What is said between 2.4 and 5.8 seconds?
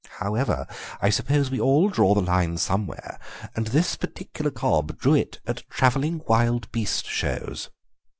somewhere, and this particular cob drew it at